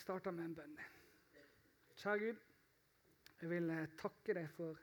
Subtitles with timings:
[0.00, 0.78] starte med en bønn.
[2.00, 2.40] Kjære Gud,
[3.40, 4.78] jeg vil eh, takke deg for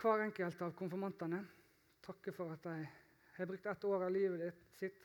[0.00, 1.42] hver enkelt av konfirmantene.
[2.04, 2.76] Takke for at de
[3.36, 5.04] har brukt ett år av livet sitt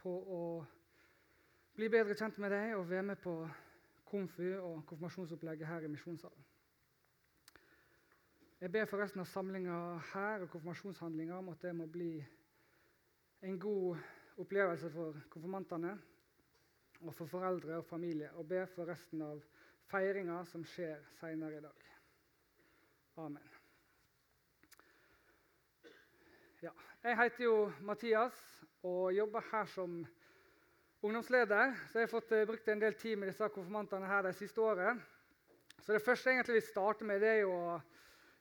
[0.00, 0.42] på å
[1.76, 3.34] bli bedre kjent med deg og være med på
[4.08, 6.44] konfu og konfirmasjonsopplegget her i misjonssalen.
[8.58, 9.78] Jeg ber for resten av samlinga
[10.14, 12.14] her og konfirmasjonshandlinga om at det må bli
[13.46, 14.00] en god
[14.40, 15.92] opplevelse for konfirmantene
[17.00, 19.42] og for foreldre og familie, og be for resten av
[19.88, 21.84] feiringa som skjer seinere i dag.
[23.18, 23.48] Amen.
[26.62, 26.72] Ja,
[27.04, 27.56] jeg heter jo
[27.86, 28.38] Mathias
[28.82, 30.00] og jobber her som
[31.02, 31.74] ungdomsleder.
[31.88, 34.62] Så jeg har fått eh, brukt en del tid med disse konfirmantene her de siste
[34.62, 34.98] året.
[35.82, 37.76] Så det første jeg egentlig vil starte med, det er jo å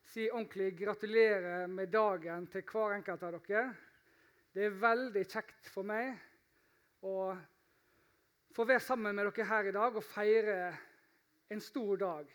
[0.07, 3.67] si ordentlig gratulerer med dagen til hver enkelt av dere.
[4.53, 6.15] Det er veldig kjekt for meg
[7.05, 7.35] å
[8.57, 10.71] få være sammen med dere her i dag og feire
[11.53, 12.29] en stor dag.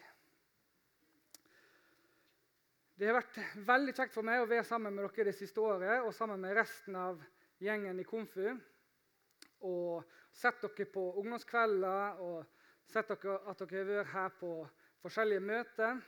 [2.95, 6.05] Det har vært veldig kjekt for meg å være sammen med dere det siste året
[6.06, 7.19] og sammen med resten av
[7.59, 8.53] gjengen i Komfu.
[9.67, 12.47] Og sett dere på ungdomskvelder og
[12.86, 14.55] sett dere at dere har vært her på
[15.03, 16.03] forskjellige møter.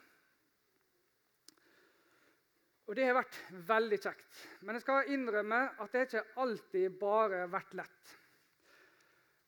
[2.86, 4.44] Og Det har vært veldig kjekt.
[4.62, 8.20] Men jeg skal innrømme at det ikke alltid bare vært lett.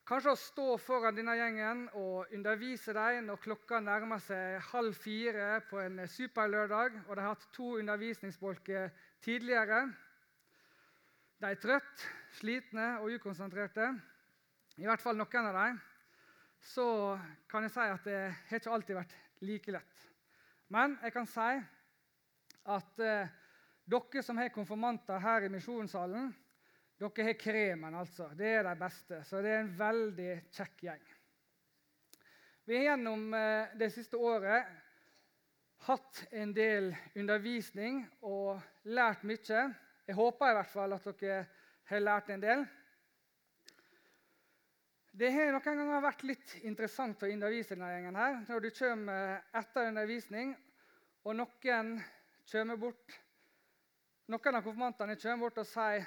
[0.07, 5.57] Kanskje å stå foran denne gjengen og undervise dem når klokka nærmer seg halv fire
[5.67, 8.93] på en superlørdag, og de har hatt to undervisningsbolker
[9.27, 9.81] tidligere.
[11.43, 12.07] De er trøtte,
[12.39, 13.89] slitne og ukonsentrerte,
[14.79, 15.83] i hvert fall noen av dem.
[16.71, 16.87] Så
[17.51, 20.09] kan jeg si at det har ikke alltid vært like lett.
[20.71, 21.51] Men jeg kan si
[22.79, 23.37] at eh,
[23.91, 26.31] dere som har konfirmanter her i misjonssalen,
[26.97, 28.31] dere har kremen, altså.
[28.35, 29.21] Det er de beste.
[29.29, 31.05] Så det er en veldig kjekk gjeng.
[32.67, 34.71] Vi har gjennom eh, det siste året
[35.87, 38.57] hatt en del undervisning og
[38.91, 39.61] lært mye.
[40.07, 41.45] Jeg håper i hvert fall at dere
[41.93, 42.65] har lært en del.
[45.17, 49.39] Det har noen ganger vært litt interessant å undervise denne gjengen her, når du kommer
[49.57, 50.51] etter undervisning,
[51.25, 51.95] og noen
[52.51, 53.23] kommer bort
[54.27, 56.03] Noen av konfirmantene kommer bort og sier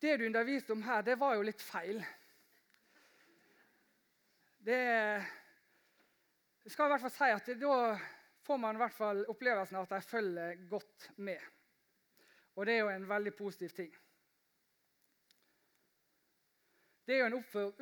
[0.00, 2.00] det du underviste om her, det var jo litt feil.
[4.60, 4.80] Det
[6.60, 7.76] jeg skal i hvert fall si at Da
[8.44, 11.40] får man i hvert fall opplevelsen av at de følger godt med.
[12.56, 13.90] Og det er jo en veldig positiv ting.
[17.06, 17.38] Det er jo en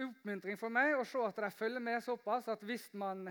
[0.08, 3.26] oppmuntring for meg å se at de følger med såpass at hvis man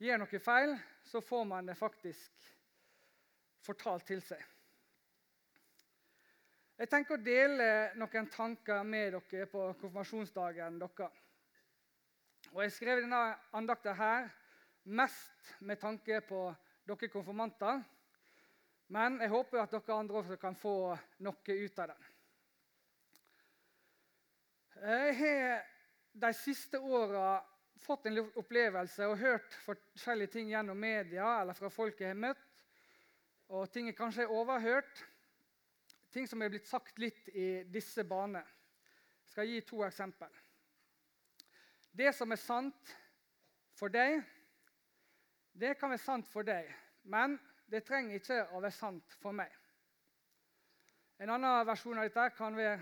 [0.00, 0.72] gjør noe feil,
[1.04, 2.48] så får man det faktisk
[3.66, 4.40] fortalt til seg.
[6.80, 7.64] Jeg tenker å dele
[8.00, 11.18] noen tanker med dere på konfirmasjonsdagen deres.
[12.54, 13.18] Og Jeg skrev denne
[13.52, 14.30] andakta her
[14.88, 16.46] mest med tanke på
[16.88, 17.82] dere konfirmanter.
[18.96, 22.08] Men jeg håper at dere andre også kan få noe ut av den.
[24.80, 25.62] Jeg har
[26.24, 27.28] de siste åra
[27.84, 32.46] fått en opplevelse og hørt forskjellige ting gjennom media eller fra folk jeg har møtt,
[33.52, 35.08] og ting jeg kanskje har overhørt
[36.12, 38.46] ting som er blitt sagt litt i disse baner.
[39.24, 40.30] Jeg skal gi to eksempel.
[41.90, 42.94] Det som er sant
[43.78, 44.20] for deg,
[45.52, 46.68] det kan være sant for deg,
[47.02, 47.38] men
[47.70, 49.50] det trenger ikke å være sant for meg.
[51.20, 52.78] En annen versjon av dette kan være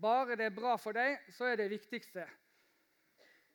[0.00, 2.26] bare det er bra for deg, så er det viktigste.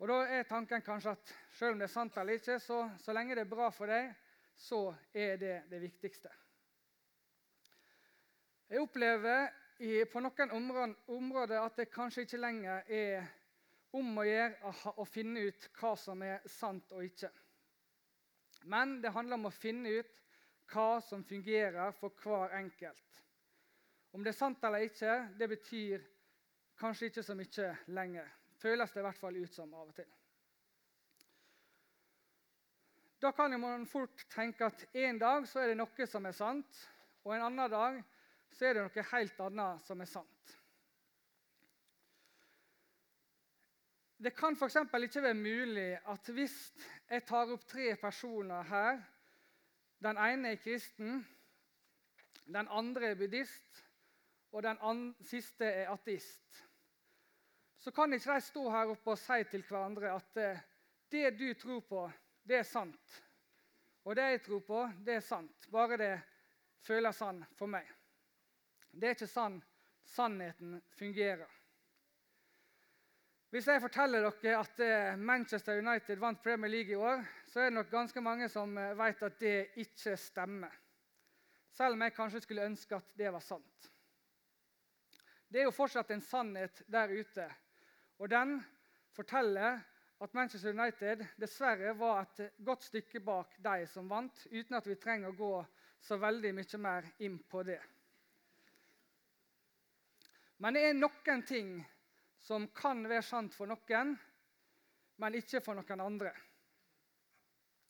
[0.01, 3.13] Og Da er tanken kanskje at selv om det er sant eller ikke, så, så
[3.13, 4.09] lenge det er bra for deg,
[4.57, 6.31] så er det det viktigste.
[8.73, 9.51] Jeg opplever
[9.85, 13.27] i, på noen områder at det kanskje ikke lenger er
[13.93, 17.29] om å gjøre å finne ut hva som er sant og ikke.
[18.73, 20.09] Men det handler om å finne ut
[20.73, 23.21] hva som fungerer for hver enkelt.
[24.17, 26.07] Om det er sant eller ikke, det betyr
[26.81, 28.31] kanskje ikke så mye lenger.
[28.57, 30.09] Føles det i hvert fall ut som av og til.
[33.21, 36.81] Da kan man fort tenke at en dag så er det noe som er sant,
[37.21, 38.01] og en annen dag
[38.53, 40.53] så er det noe helt annet som er sant.
[44.23, 44.77] Det kan f.eks.
[44.77, 46.55] ikke være mulig at hvis
[47.09, 49.01] jeg tar opp tre personer her
[50.03, 51.21] Den ene er kristen,
[52.45, 53.83] den andre er buddhist,
[54.51, 56.65] og den siste er ateist.
[57.79, 60.59] Så kan ikke de stå her oppe og si til hverandre at eh,
[61.11, 62.11] det du tror på,
[62.43, 63.23] det er sant.
[64.03, 65.67] Og det jeg tror på, det er sant.
[65.71, 66.13] Bare det
[66.83, 67.87] føles sånn for meg.
[68.93, 69.57] Det er ikke sånn
[70.13, 71.49] sannheten fungerer.
[73.53, 77.69] Hvis jeg forteller dere at eh, Manchester United vant Premier League i år, så er
[77.69, 80.73] det nok ganske mange som eh, vet at det ikke stemmer.
[81.73, 83.89] Selv om jeg kanskje skulle ønske at det var sant.
[85.45, 87.45] Det er jo fortsatt en sannhet der ute.
[88.17, 88.57] Og den
[89.13, 89.83] forteller
[90.21, 94.97] at Manchester United dessverre var et godt stykke bak de som vant, uten at vi
[94.97, 95.55] trenger å gå
[96.01, 97.81] så veldig mye mer inn på det.
[100.63, 101.71] Men det er noen ting
[102.39, 104.13] som kan være sant for noen,
[105.19, 106.31] men ikke for noen andre.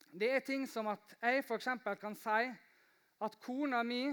[0.09, 1.69] Det er ting som at jeg f.eks.
[2.01, 2.49] kan si
[3.25, 4.07] at kona mi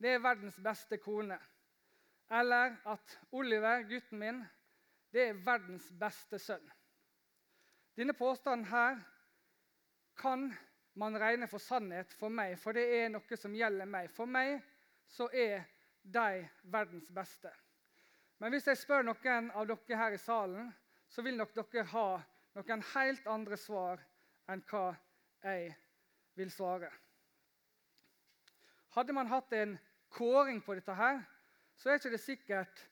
[0.00, 1.36] det er verdens beste kone.
[2.32, 4.42] Eller at Oliver, gutten min,
[5.12, 6.64] det er verdens beste sønn.
[8.00, 9.00] Denne påstanden her
[10.16, 10.48] kan
[10.96, 14.08] man regne for sannhet for meg, for det er noe som gjelder meg.
[14.14, 14.56] For meg
[15.10, 15.66] så er
[16.00, 17.52] de verdens beste.
[18.40, 20.70] Men hvis jeg spør noen av dere her i salen,
[21.08, 22.08] så vil nok dere ha
[22.56, 24.00] noen helt andre svar
[24.50, 24.94] enn hva
[25.44, 25.74] jeg
[26.38, 26.88] vil svare.
[28.96, 29.76] Hadde man hatt en
[30.10, 31.20] kåring på dette, her,
[31.76, 32.86] så er ikke det sikkert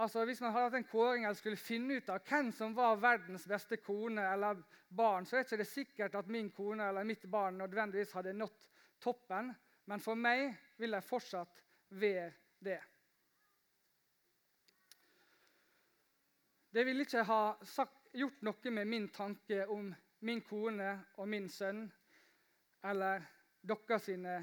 [0.00, 3.00] altså Hvis man hadde hatt en kåring eller skulle finne ut av hvem som var
[3.02, 7.26] verdens beste kone eller barn, så er ikke det sikkert at min kone eller mitt
[7.30, 8.68] barn nødvendigvis hadde nådd
[9.02, 9.50] toppen.
[9.90, 12.30] Men for meg vil de fortsatt være
[12.64, 12.78] det.
[16.70, 19.88] Det ville ikke ha sagt, gjort noe med min tanke om
[20.26, 21.82] min kone og min sønn,
[22.86, 23.24] eller
[23.66, 24.36] deres sine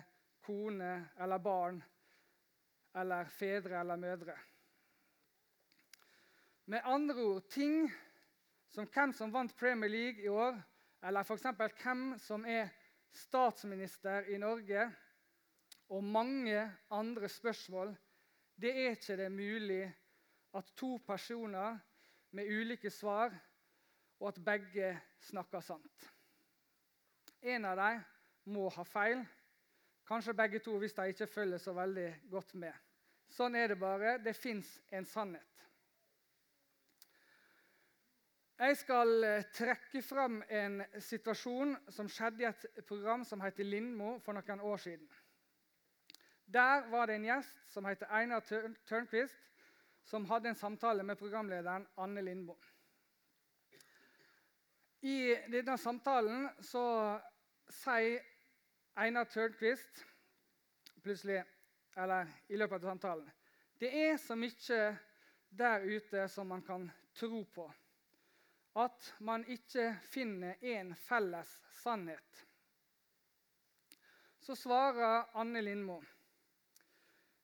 [0.44, 0.92] kone
[1.24, 1.80] eller barn,
[3.00, 4.36] eller fedre eller mødre.
[6.68, 7.88] Med andre ord ting
[8.68, 10.60] som hvem som vant Premier League i år,
[11.08, 11.48] eller f.eks.
[11.84, 12.74] hvem som er
[13.16, 14.90] statsminister i Norge,
[15.90, 17.96] og mange andre spørsmål,
[18.60, 19.86] det er ikke det mulig
[20.54, 21.78] at to personer
[22.32, 23.34] med ulike svar,
[24.20, 24.92] og at begge
[25.30, 26.08] snakker sant.
[27.42, 28.02] En av dem
[28.54, 29.22] må ha feil,
[30.08, 32.74] kanskje begge to hvis de ikke følger så veldig godt med.
[33.30, 34.18] Sånn er det bare.
[34.24, 35.58] Det fins en sannhet.
[38.58, 44.16] Jeg skal eh, trekke fram en situasjon som skjedde i et program som heter Lindmo
[44.26, 45.06] for noen år siden.
[46.48, 48.42] Der var det en gjest som heter Einar
[48.88, 49.38] Tørnquist,
[50.08, 52.64] som hadde en samtale med programlederen Anne Lindboe.
[55.00, 56.84] I denne samtalen så
[57.76, 58.24] sier
[58.98, 60.06] Einar Tørnquist
[61.04, 61.42] plutselig,
[62.00, 63.28] eller i løpet av samtalen
[63.78, 64.80] Det er så mye
[65.50, 67.68] der ute som man kan tro på,
[68.80, 71.52] at man ikke finner en felles
[71.82, 72.46] sannhet.
[74.40, 76.00] Så svarer Anne Lindmo.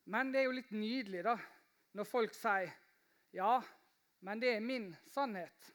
[0.05, 1.35] Men det er jo litt nydelig, da
[1.93, 2.71] når folk sier
[3.33, 3.61] 'ja,
[4.19, 5.73] men det er min sannhet'.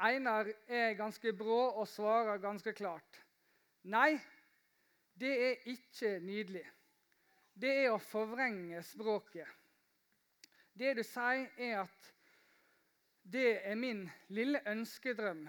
[0.00, 3.24] Einar er ganske brå og svarer ganske klart.
[3.82, 4.20] Nei,
[5.20, 6.64] det er ikke nydelig.
[7.52, 9.48] Det er å forvrenge språket.
[10.72, 12.12] Det du sier, er at
[13.22, 15.44] det er min lille ønskedrøm.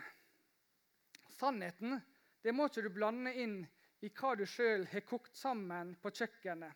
[1.39, 2.01] Sannheten
[2.43, 3.61] det må ikke du blande inn
[4.01, 6.73] i hva du sjøl har kokt sammen på kjøkkenet.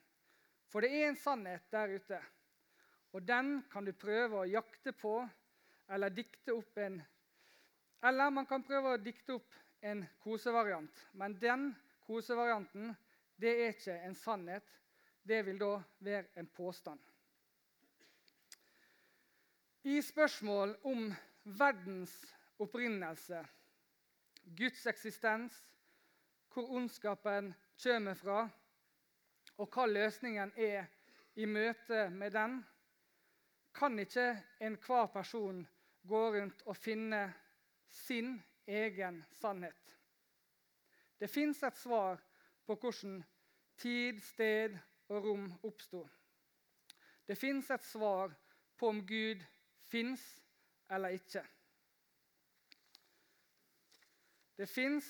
[0.75, 2.18] For det er en sannhet der ute,
[3.16, 5.13] og den kan du prøve å jakte på
[5.95, 6.98] eller dikte opp en
[8.03, 11.00] Eller man kan prøve å dikte opp en kosevariant.
[11.13, 11.63] Men den
[12.03, 12.91] kosevarianten
[13.39, 14.67] det er ikke en sannhet.
[15.24, 17.00] Det vil da være en påstand.
[19.88, 21.08] I spørsmål om
[21.55, 22.17] verdens
[22.60, 23.46] opprinnelse,
[24.60, 25.55] Guds eksistens,
[26.51, 28.44] hvor ondskapen kommer fra,
[29.57, 30.88] og hva løsningen er
[31.35, 32.59] i møte med den,
[33.75, 34.29] kan ikke
[34.63, 35.65] enhver person
[36.07, 37.25] gå rundt og finne
[37.91, 39.95] sin egen sannhet.
[41.19, 42.21] Det fins et svar
[42.65, 43.24] på hvordan
[43.77, 44.77] tid, sted
[45.09, 46.05] og rom oppsto.
[47.27, 48.33] Det fins et svar
[48.77, 49.43] på om Gud
[49.89, 50.24] fins
[50.91, 51.43] eller ikke.
[54.55, 55.07] Det fins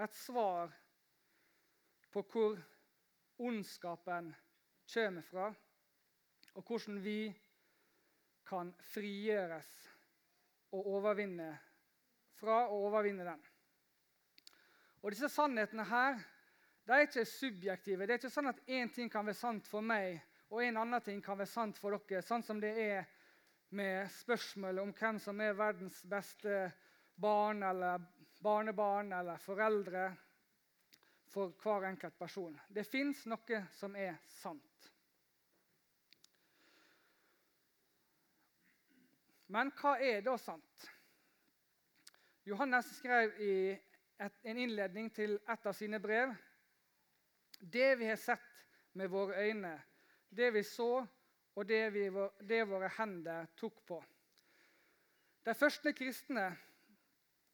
[0.00, 0.72] et svar
[2.10, 2.58] på hvor
[3.40, 4.34] ondskapen
[4.94, 5.48] kommer fra,
[6.54, 7.32] og hvordan vi
[8.46, 9.70] kan frigjøres
[10.72, 11.50] og overvinne
[12.40, 13.42] fra og overvinne den.
[15.02, 16.18] Og Disse sannhetene her,
[16.86, 18.06] de er ikke subjektive.
[18.06, 20.18] Det er ikke sånn at én ting kan være sant for meg,
[20.50, 22.22] og en annen ting kan være sant for dere.
[22.26, 23.06] Sånn som det er
[23.76, 26.64] med spørsmålet om hvem som er verdens beste
[27.20, 28.02] barn eller
[28.42, 30.08] barnebarn eller foreldre
[31.30, 32.56] for hver enkelt person.
[32.68, 34.90] Det fins noe som er sant.
[39.50, 40.90] Men hva er da sant?
[42.46, 46.32] Johannes skrev i et, en innledning til et av sine brev
[47.60, 48.46] Det vi har sett
[48.96, 49.74] med våre øyne,
[50.30, 51.04] det vi så,
[51.54, 52.06] og det, vi,
[52.48, 53.98] det våre hender tok på.
[55.44, 56.46] De første kristne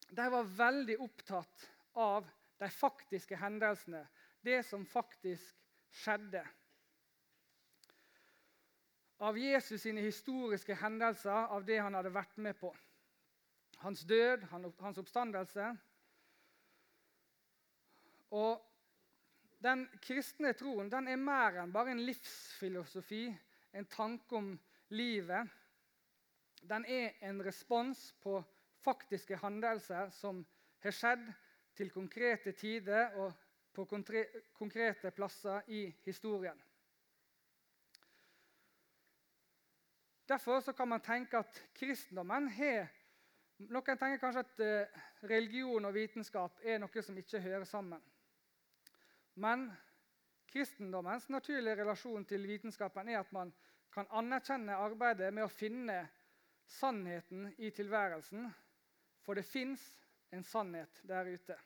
[0.07, 1.67] de var veldig opptatt
[1.99, 4.07] av de faktiske hendelsene,
[4.45, 5.57] det som faktisk
[6.03, 6.43] skjedde.
[9.19, 12.73] Av Jesus sine historiske hendelser, av det han hadde vært med på.
[13.81, 15.71] Hans død, hans oppstandelse.
[18.37, 18.61] Og
[19.65, 23.25] den kristne troen den er mer enn bare en livsfilosofi,
[23.73, 24.53] en tanke om
[24.93, 25.49] livet.
[26.61, 28.39] Den er en respons på
[28.85, 30.45] faktiske hendelser som
[30.85, 31.25] har skjedd
[31.77, 33.33] til konkrete tider og
[33.77, 33.85] på
[34.57, 36.63] konkrete plasser i historien.
[40.29, 42.89] Derfor kan man tenke at kristendommen har
[43.57, 48.03] Noen tenker kanskje at eh, religion og vitenskap er noe som ikke hører sammen.
[49.41, 49.71] Men
[50.53, 53.55] kristendommens naturlige relasjon til vitenskapen er at man
[53.93, 56.03] kan anerkjenne arbeidet med å finne
[56.69, 58.45] sannheten i tilværelsen,
[59.25, 59.87] for det fins
[60.33, 61.57] en sannhet der ute.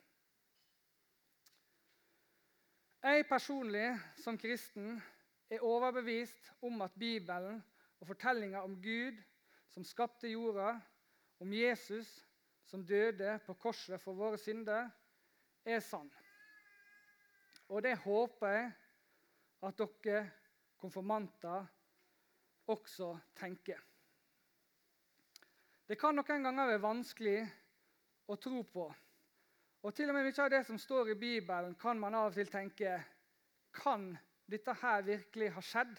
[3.03, 5.03] Jeg personlig, som kristen,
[5.51, 7.63] er overbevist om at Bibelen
[8.01, 9.17] og fortellinga om Gud
[9.69, 10.75] som skapte jorda,
[11.41, 12.11] om Jesus
[12.65, 14.91] som døde på korset for våre synder,
[15.65, 16.11] er sann.
[17.69, 18.71] Og det håper jeg
[19.63, 20.21] at dere
[20.81, 21.67] konfirmanter
[22.71, 23.81] også tenker.
[25.89, 27.39] Det kan noen ganger være vanskelig
[28.31, 28.89] å tro på
[29.81, 32.37] og til og med mye av det som står i Bibelen, kan man av og
[32.37, 32.99] til tenke
[33.73, 34.11] Kan
[34.51, 35.95] dette her virkelig ha skjedd?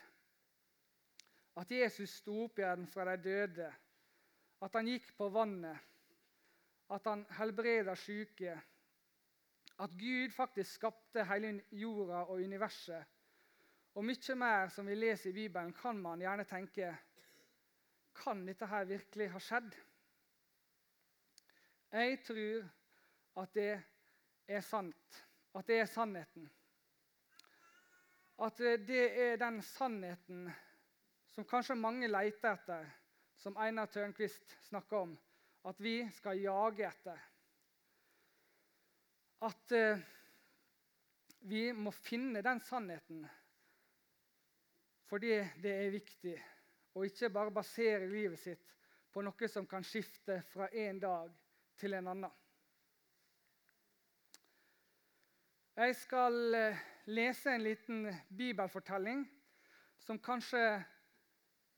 [1.57, 3.69] At Jesus sto opp igjen fra de døde,
[4.61, 5.79] at han gikk på vannet,
[6.91, 8.53] at han helbreda syke,
[9.81, 13.07] at Gud faktisk skapte hele jorda og universet.
[13.95, 16.93] Og mye mer som vi leser i Bibelen, kan man gjerne tenke
[18.15, 19.73] Kan dette her virkelig ha skjedd?
[21.91, 22.69] Jeg tror
[23.41, 23.71] at det
[24.47, 25.23] er sant.
[25.55, 26.45] At det er sannheten.
[28.39, 28.57] At
[28.87, 30.45] det er den sannheten
[31.35, 32.87] som kanskje mange leter etter,
[33.35, 35.13] som Einar Tørnquist snakker om,
[35.67, 37.19] at vi skal jage etter.
[39.41, 40.01] At uh,
[41.49, 43.27] vi må finne den sannheten
[45.11, 46.37] fordi det er viktig,
[46.95, 48.69] og ikke bare basere livet sitt
[49.11, 51.33] på noe som kan skifte fra en dag
[51.81, 52.31] til en annen.
[55.81, 58.03] Jeg skal eh, lese en liten
[58.37, 59.23] bibelfortelling
[59.97, 60.61] som kanskje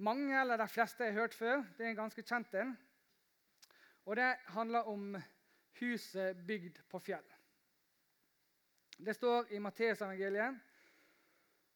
[0.03, 1.63] mange eller de fleste har hørt før.
[1.77, 2.73] Det er en ganske kjent en.
[4.05, 5.15] Og det handler om
[5.79, 7.23] huset bygd på fjell.
[8.97, 10.59] Det står i Matteusevangeliet,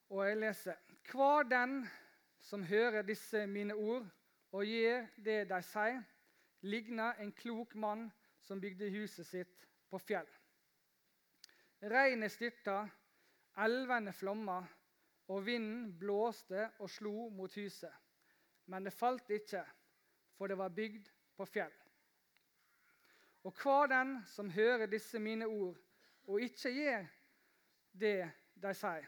[0.09, 0.75] og jeg leser
[1.11, 1.79] Hver den
[2.39, 4.05] som hører disse mine ord
[4.51, 6.03] og gjør det de sier,
[6.61, 8.09] ligner en klok mann
[8.47, 10.27] som bygde huset sitt på fjell.
[11.83, 12.85] Regnet styrta,
[13.63, 14.61] elvene flomma,
[15.27, 17.91] og vinden blåste og slo mot huset.
[18.71, 19.63] Men det falt ikke,
[20.37, 21.73] for det var bygd på fjell.
[23.43, 25.77] Og hver den som hører disse mine ord,
[26.27, 27.05] og ikke gjør
[27.91, 29.05] det de sier,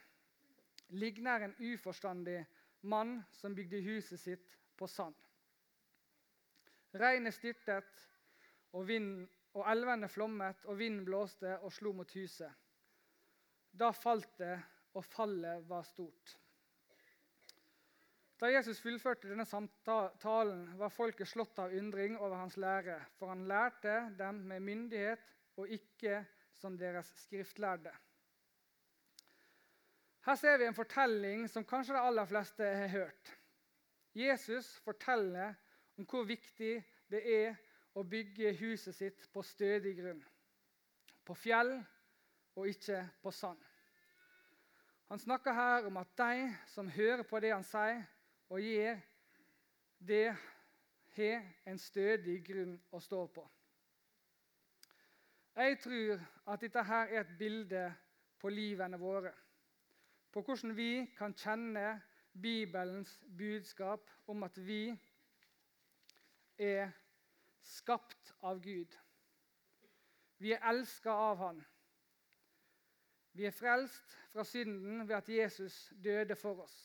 [0.89, 2.43] ligner en uforstandig
[2.81, 5.15] mann som bygde huset sitt på sand.
[6.95, 8.08] Regnet styrtet,
[8.71, 12.51] og vind, og elvene flommet, og vinden blåste og slo mot huset.
[13.71, 14.57] Da falt det,
[14.93, 16.35] og fallet var stort.
[18.39, 23.43] Da Jesus fullførte denne samtalen, var folket slått av undring over hans lære, for han
[23.49, 26.21] lærte dem med myndighet og ikke
[26.55, 27.91] som deres skriftlærde.
[30.25, 33.33] Her ser vi en fortelling som kanskje de aller fleste har hørt.
[34.15, 35.55] Jesus forteller
[35.97, 36.77] om hvor viktig
[37.11, 37.59] det er
[37.93, 40.21] å bygge huset sitt på stødig grunn.
[41.25, 41.73] På fjell
[42.55, 43.59] og ikke på sand.
[45.09, 48.03] Han snakker her om at de som hører på det han sier,
[48.49, 48.99] og gjør
[49.99, 50.35] det,
[51.15, 53.43] har en stødig grunn å stå på.
[55.59, 56.21] Jeg tror
[56.53, 57.81] at dette her er et bilde
[58.39, 59.33] på livene våre.
[60.31, 61.97] På hvordan vi kan kjenne
[62.31, 64.93] Bibelens budskap om at vi
[66.57, 66.93] er
[67.61, 68.95] skapt av Gud.
[70.37, 71.59] Vi er elska av Han.
[73.31, 76.77] Vi er frelst fra synden ved at Jesus døde for oss.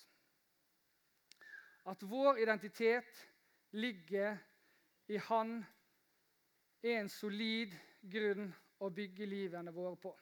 [1.86, 3.28] At vår identitet
[3.70, 4.36] ligger
[5.06, 5.64] i Han
[6.82, 8.52] er en solid grunn
[8.84, 10.12] å bygge livene våre på.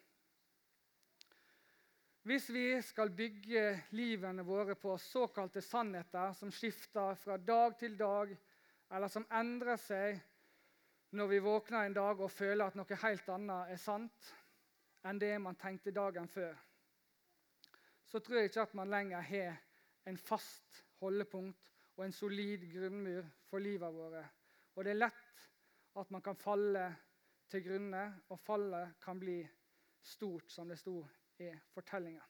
[2.22, 3.64] Hvis vi skal bygge
[3.98, 8.30] livene våre på såkalte sannheter som skifter fra dag til dag,
[8.92, 10.20] eller som endrer seg
[11.12, 14.30] når vi våkner en dag og føler at noe helt annet er sant
[15.08, 16.54] enn det man tenkte dagen før,
[18.06, 19.58] så tror jeg ikke at man lenger har
[20.08, 24.30] en fast holdepunkt og en solid grunnmur for livet vårt.
[24.76, 25.48] Og det er lett
[26.00, 26.86] at man kan falle
[27.52, 28.02] til grunne,
[28.32, 29.42] og fallet kan bli
[30.02, 31.02] stort, som det sto
[31.44, 32.22] i fortellinga.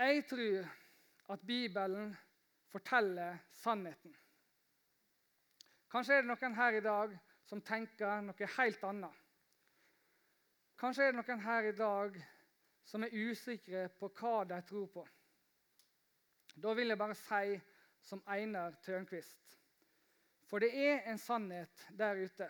[0.00, 0.66] Jeg tror
[1.34, 2.16] at Bibelen
[2.72, 4.16] forteller sannheten.
[5.90, 7.14] Kanskje er det noen her i dag
[7.50, 9.16] som tenker noe helt annet.
[10.78, 12.20] Kanskje er det noen her i dag
[12.86, 15.02] som er usikre på hva de tror på.
[16.54, 17.58] Da vil jeg bare si
[18.06, 19.58] som Einar Tørnquist
[20.50, 22.48] For det er en sannhet der ute,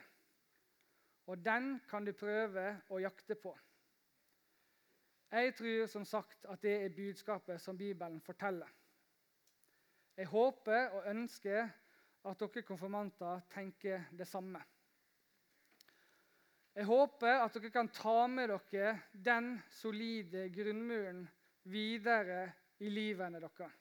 [1.27, 3.53] og den kan du prøve å jakte på.
[5.31, 8.69] Jeg tror som sagt at det er budskapet som Bibelen forteller.
[10.17, 11.69] Jeg håper og ønsker
[12.29, 14.61] at dere konfirmanter tenker det samme.
[16.77, 21.25] Jeg håper at dere kan ta med dere den solide grunnmuren
[21.69, 22.45] videre
[22.81, 23.79] i livene deres.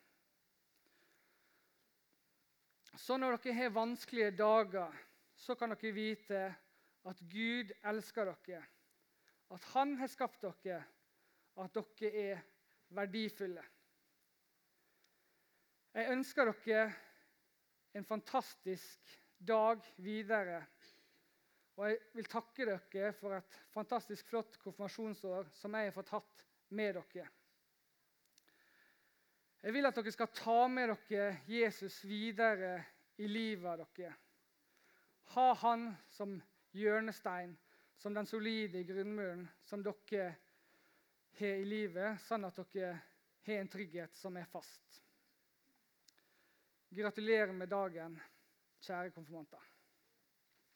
[2.99, 4.95] Så når dere har vanskelige dager,
[5.35, 6.41] så kan dere vite
[7.07, 8.63] at Gud elsker dere,
[9.49, 10.81] at Han har skapt dere,
[11.57, 12.41] at dere er
[12.89, 13.63] verdifulle.
[15.93, 16.89] Jeg ønsker dere
[17.99, 20.61] en fantastisk dag videre.
[21.79, 26.45] Og jeg vil takke dere for et fantastisk flott konfirmasjonsår som jeg har fått hatt
[26.75, 27.27] med dere.
[29.59, 32.77] Jeg vil at dere skal ta med dere Jesus videre
[33.19, 34.13] i livet av dere.
[35.35, 36.37] Ha han som
[36.75, 37.51] hjørnestein,
[37.99, 40.31] som den solide grunnmuren som dere
[41.39, 42.95] har i livet, sånn at dere
[43.45, 45.03] har en trygghet som er fast.
[46.89, 48.15] Gratulerer med dagen,
[48.81, 49.61] kjære konfirmanter.